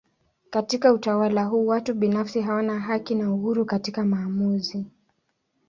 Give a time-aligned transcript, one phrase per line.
[0.49, 4.85] Katika utawala huu watu binafsi hawana haki na uhuru katika maamuzi.